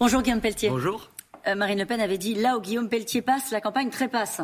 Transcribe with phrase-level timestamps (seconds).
[0.00, 0.68] Bonjour Guillaume Pelletier.
[0.68, 1.10] Bonjour.
[1.48, 4.40] Euh, Marine Le Pen avait dit là où Guillaume Pelletier passe, la campagne trépasse.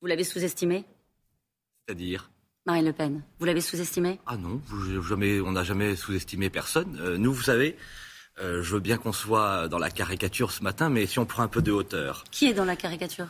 [0.00, 0.84] Vous l'avez sous-estimé?
[1.86, 2.28] C'est-à-dire?
[2.66, 4.18] Marine Le Pen, vous l'avez sous-estimé?
[4.26, 4.60] Ah non,
[5.08, 6.98] jamais, on n'a jamais sous-estimé personne.
[7.00, 7.76] Euh, nous, vous savez,
[8.40, 11.44] euh, je veux bien qu'on soit dans la caricature ce matin, mais si on prend
[11.44, 12.24] un peu de hauteur.
[12.32, 13.28] Qui est dans la caricature?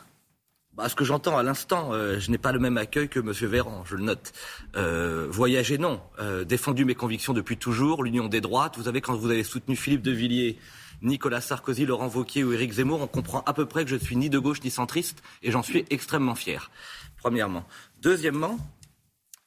[0.73, 3.33] Bah, ce que j'entends à l'instant, euh, je n'ai pas le même accueil que M.
[3.33, 4.33] Véran, je le note.
[4.77, 6.01] Euh, voyager, non.
[6.21, 8.79] Euh, défendu mes convictions depuis toujours, l'union des droites.
[8.79, 10.59] Vous savez, quand vous avez soutenu Philippe de Villiers,
[11.03, 14.17] Nicolas Sarkozy, Laurent Wauquiez ou Éric Zemmour, on comprend à peu près que je suis
[14.17, 16.71] ni de gauche ni centriste, et j'en suis extrêmement fier.
[17.17, 17.65] Premièrement.
[18.01, 18.59] Deuxièmement,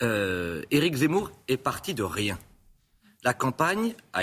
[0.01, 2.37] euh, Éric Zemmour est parti de rien.
[3.23, 4.21] La campagne a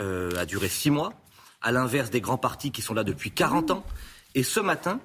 [0.00, 1.12] euh, a duré six mois,
[1.60, 3.84] à l'inverse des grands partis qui sont là depuis 40 ans.
[4.34, 5.00] Et ce matin,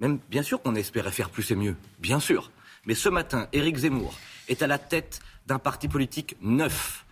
[0.00, 2.50] même, bien sûr qu'on espérait faire plus et mieux, bien sûr.
[2.86, 4.14] Mais ce matin, Éric Zemmour
[4.48, 7.04] est à la tête d'un parti politique neuf.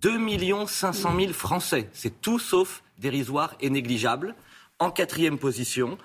[0.00, 1.88] 2 500 000 Français.
[1.92, 4.34] C'est tout sauf dérisoire et négligeable.
[4.78, 5.96] En quatrième position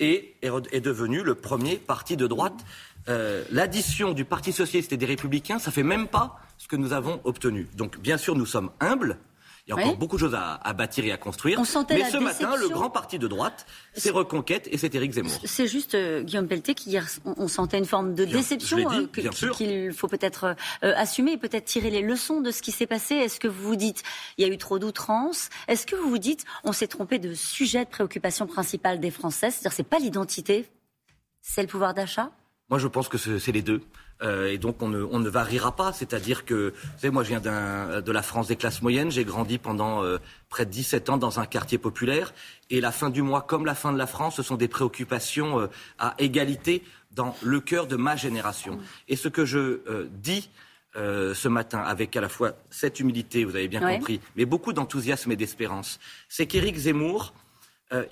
[0.00, 2.64] et est devenu le premier parti de droite.
[3.08, 6.92] Euh, l'addition du Parti socialiste et des Républicains, ça fait même pas ce que nous
[6.92, 7.68] avons obtenu.
[7.76, 9.18] Donc, bien sûr, nous sommes humbles.
[9.66, 11.58] Il y a encore beaucoup de choses à, bâtir et à construire.
[11.58, 15.40] mais ce matin, le grand parti de droite, c'est Reconquête et c'est Éric Zemmour.
[15.44, 19.06] C'est juste, euh, Guillaume Pelletier, qu'hier, on, sentait une forme de déception euh,
[19.54, 23.14] qu'il faut peut-être euh, assumer peut-être tirer les leçons de ce qui s'est passé.
[23.14, 24.02] Est-ce que vous vous dites,
[24.36, 25.48] il y a eu trop d'outrance?
[25.66, 29.50] Est-ce que vous vous dites, on s'est trompé de sujet de préoccupation principale des Français?
[29.50, 30.66] C'est-à-dire, c'est pas l'identité,
[31.40, 32.30] c'est le pouvoir d'achat?
[32.68, 33.80] Moi, je pense que c'est les deux.
[34.22, 35.92] Euh, et donc, on ne, on ne variera pas.
[35.92, 39.10] C'est-à-dire que, vous savez, moi, je viens de la France des classes moyennes.
[39.10, 42.32] J'ai grandi pendant euh, près de 17 ans dans un quartier populaire.
[42.70, 45.60] Et la fin du mois, comme la fin de la France, ce sont des préoccupations
[45.60, 45.66] euh,
[45.98, 48.78] à égalité dans le cœur de ma génération.
[49.08, 50.50] Et ce que je dis
[50.96, 55.30] ce matin, avec à la fois cette humilité, vous avez bien compris, mais beaucoup d'enthousiasme
[55.30, 57.32] et d'espérance, c'est qu'Éric Zemmour,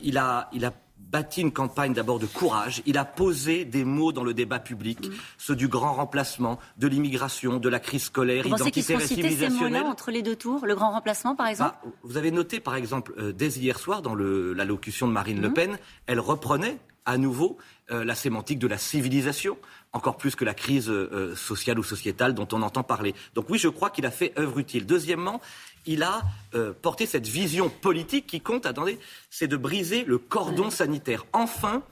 [0.03, 0.73] il, a, il a
[1.13, 2.83] bâti une campagne d'abord de courage.
[2.87, 5.13] Il a posé des mots dans le débat public, mm.
[5.37, 9.85] ceux du grand remplacement, de l'immigration, de la crise scolaire, vous identitaire et civilisationnelle.
[9.85, 13.13] entre les deux tours, le grand remplacement par exemple bah, Vous avez noté par exemple
[13.19, 15.55] euh, dès hier soir dans l'allocution de Marine Le mm.
[15.55, 17.59] Pen, elle reprenait à nouveau
[17.91, 19.59] euh, la sémantique de la civilisation,
[19.93, 23.15] encore plus que la crise euh, sociale ou sociétale dont on entend parler.
[23.35, 24.87] Donc oui, je crois qu'il a fait œuvre utile.
[24.87, 25.41] Deuxièmement,
[25.87, 26.23] il a
[26.55, 28.99] euh, porté cette vision politique qui compte, attendez,
[29.31, 31.25] c'est de briser le cordon sanitaire.
[31.33, 31.83] Enfin,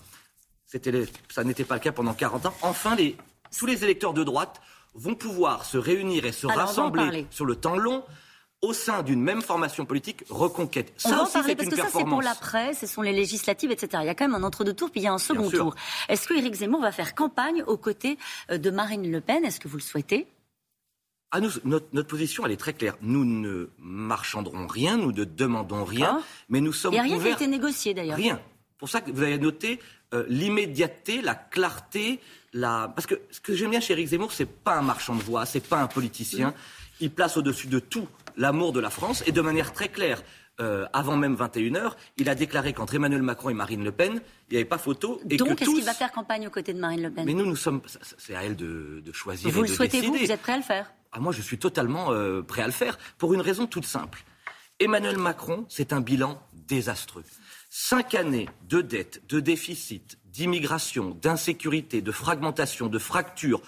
[0.67, 2.97] ça n'était pas le cas pendant 40 ans, enfin
[3.57, 4.61] tous les électeurs de droite
[4.95, 8.05] vont pouvoir se réunir et se rassembler sur le temps long
[8.63, 10.93] au sein d'une même formation politique, reconquête.
[10.97, 13.71] Ça on va en parler parce que ça c'est pour l'après, ce sont les législatives,
[13.71, 14.03] etc.
[14.03, 15.75] Il y a quand même un entre-deux tours, puis il y a un second tour.
[16.09, 18.19] Est-ce que Éric Zemmour va faire campagne aux côtés
[18.51, 19.45] euh, de Marine Le Pen?
[19.45, 20.27] Est-ce que vous le souhaitez?
[21.33, 22.97] Ah, notre, position, elle est très claire.
[23.03, 26.93] Nous ne marchanderons rien, nous ne demandons rien, mais nous sommes.
[26.93, 28.17] Il n'y a rien qui a été négocié d'ailleurs.
[28.17, 28.41] Rien.
[28.79, 29.79] Pour ça que vous avez noté
[30.13, 32.19] euh, l'immédiateté, la clarté,
[32.53, 32.91] la.
[32.95, 35.47] Parce que ce que j'aime bien chez Eric Zemmour, c'est pas un marchand de voix,
[35.47, 36.49] c'est pas un politicien.
[36.49, 36.55] Mm.
[37.03, 40.23] Il place au-dessus de tout l'amour de la France et de manière très claire.
[40.61, 44.53] Euh, avant même 21h, il a déclaré qu'entre Emmanuel Macron et Marine Le Pen, il
[44.53, 45.19] n'y avait pas photo.
[45.31, 47.25] Et Donc, est-ce qu'il va faire campagne aux côtés de Marine Le Pen?
[47.25, 47.81] Mais nous, nous sommes.
[48.19, 49.49] C'est à elle de, choisir.
[49.51, 50.15] Vous le souhaitez, vous?
[50.15, 50.93] Vous êtes prêt à le faire?
[51.13, 54.25] Ah, moi, je suis totalement euh, prêt à le faire pour une raison toute simple.
[54.79, 57.25] Emmanuel Macron, c'est un bilan désastreux.
[57.69, 63.61] Cinq années de dette, de déficit, d'immigration, d'insécurité, de fragmentation, de fracture.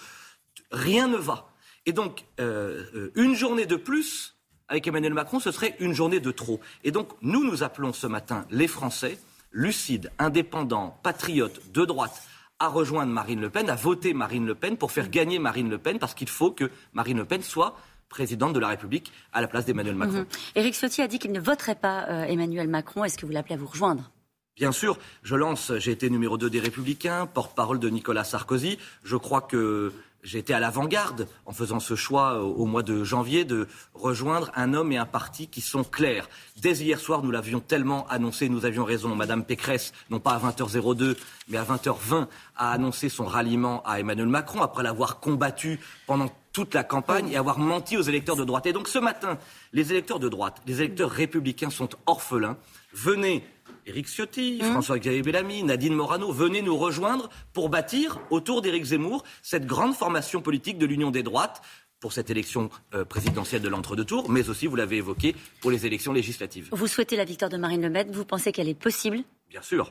[0.71, 1.49] Rien ne va.
[1.85, 4.35] Et donc, euh, euh, une journée de plus
[4.69, 6.59] avec Emmanuel Macron, ce serait une journée de trop.
[6.83, 9.19] Et donc, nous, nous appelons ce matin les Français,
[9.51, 12.23] lucides, indépendants, patriotes, de droite,
[12.63, 15.77] à rejoindre Marine Le Pen, à voter Marine Le Pen pour faire gagner Marine Le
[15.77, 17.75] Pen, parce qu'il faut que Marine Le Pen soit
[18.07, 20.19] présidente de la République à la place d'Emmanuel Macron.
[20.19, 20.25] Mhm.
[20.55, 23.03] Éric Ciotti a dit qu'il ne voterait pas euh, Emmanuel Macron.
[23.03, 24.11] Est-ce que vous l'appelez à vous rejoindre?
[24.55, 28.77] Bien sûr, je lance, j'ai été numéro 2 des Républicains, porte-parole de Nicolas Sarkozy.
[29.03, 29.91] Je crois que
[30.33, 34.91] été à l'avant-garde en faisant ce choix au mois de janvier de rejoindre un homme
[34.91, 36.29] et un parti qui sont clairs.
[36.57, 39.15] Dès hier soir, nous l'avions tellement annoncé, nous avions raison.
[39.15, 41.17] Madame Pécresse, non pas à 20h02,
[41.49, 46.73] mais à 20h20, a annoncé son ralliement à Emmanuel Macron après l'avoir combattu pendant toute
[46.73, 48.65] la campagne et avoir menti aux électeurs de droite.
[48.67, 49.37] Et donc ce matin,
[49.73, 52.57] les électeurs de droite, les électeurs républicains sont orphelins.
[52.93, 53.43] Venez
[53.85, 54.65] Éric Ciotti, mmh.
[54.71, 60.41] François-Xavier Bellamy, Nadine Morano, venez nous rejoindre pour bâtir autour d'Éric Zemmour cette grande formation
[60.41, 61.61] politique de l'Union des droites
[61.99, 65.85] pour cette élection euh, présidentielle de l'entre-deux tours, mais aussi, vous l'avez évoqué, pour les
[65.85, 66.67] élections législatives.
[66.71, 69.23] Vous souhaitez la victoire de Marine Le Pen Vous pensez qu'elle est possible?
[69.49, 69.89] Bien sûr.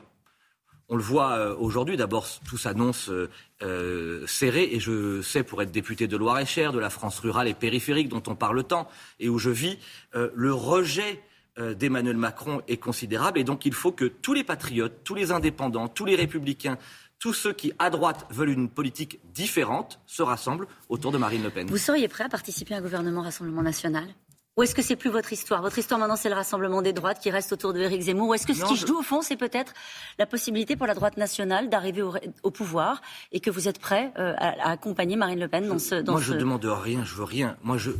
[0.89, 5.71] On le voit euh, aujourd'hui, d'abord, tout s'annonce euh, serré, et je sais, pour être
[5.71, 8.87] député de Loire-et-Cher, de la France rurale et périphérique, dont on parle tant,
[9.19, 9.77] et où je vis,
[10.13, 11.21] le rejet
[11.59, 13.37] euh, d'Emmanuel Macron est considérable.
[13.37, 16.79] Et donc il faut que tous les patriotes, tous les indépendants, tous les républicains,
[17.19, 21.51] tous ceux qui, à droite, veulent une politique différente, se rassemblent autour de Marine Le
[21.51, 21.67] Pen.
[21.67, 24.05] Vous seriez prêt à participer à un gouvernement Rassemblement national?
[24.55, 25.61] Ou est-ce que c'est plus votre histoire?
[25.61, 28.29] Votre histoire maintenant, c'est le rassemblement des droites qui reste autour de Éric Zemmour.
[28.29, 29.73] Ou est-ce que ce qui joue au fond, c'est peut-être
[30.19, 32.03] la possibilité pour la droite nationale d'arriver
[32.43, 33.01] au, pouvoir
[33.31, 35.95] et que vous êtes prêt euh, à, accompagner Marine Le Pen dans ce.
[35.95, 37.57] Dans moi, je demande rien, je veux rien.
[37.63, 37.91] Moi, je,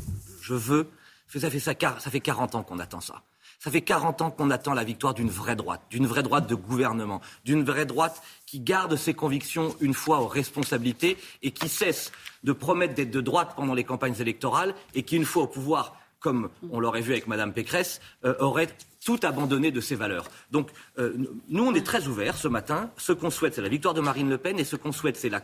[0.41, 0.89] je veux.
[1.27, 3.23] Ça fait, ça, ça fait 40 ans qu'on attend ça.
[3.63, 6.53] Ça fait 40 ans qu'on attend la victoire d'une vraie droite, d'une vraie droite de
[6.53, 12.11] gouvernement, d'une vraie droite qui garde ses convictions une fois aux responsabilités et qui cesse
[12.43, 15.95] de promettre d'être de droite pendant les campagnes électorales et qui, une fois au pouvoir,
[16.23, 18.69] comme on l'aurait vu avec Mme Pécresse, euh, aurait
[19.05, 20.25] tout abandonné de ses valeurs.
[20.49, 21.13] Donc, euh,
[21.49, 22.89] nous, on est très ouverts ce matin.
[22.97, 25.29] Ce qu'on souhaite, c'est la victoire de Marine Le Pen, et ce qu'on souhaite, c'est
[25.29, 25.41] la,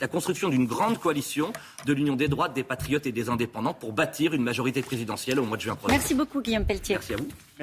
[0.00, 1.52] la construction d'une grande coalition
[1.86, 5.44] de l'union des droites, des patriotes et des indépendants pour bâtir une majorité présidentielle au
[5.44, 5.94] mois de juin prochain.
[5.94, 6.96] Merci beaucoup, Guillaume Pelletier.
[6.96, 7.28] Merci à vous.